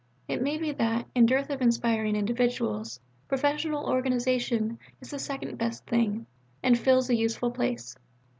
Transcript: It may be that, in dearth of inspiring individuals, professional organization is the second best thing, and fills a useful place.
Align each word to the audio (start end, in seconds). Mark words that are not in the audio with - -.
It 0.27 0.41
may 0.41 0.57
be 0.57 0.71
that, 0.71 1.05
in 1.13 1.27
dearth 1.27 1.51
of 1.51 1.61
inspiring 1.61 2.15
individuals, 2.15 2.99
professional 3.27 3.85
organization 3.85 4.79
is 4.99 5.11
the 5.11 5.19
second 5.19 5.59
best 5.59 5.85
thing, 5.85 6.25
and 6.63 6.75
fills 6.75 7.07
a 7.11 7.15
useful 7.15 7.51
place. 7.51 7.95